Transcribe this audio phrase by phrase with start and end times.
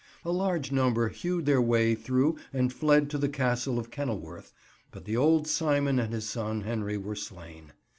[0.25, 4.51] A large number hewed their way through and fled to the Castle of Kenilworth,
[4.89, 7.73] but the old Simon and his son Henry were slain.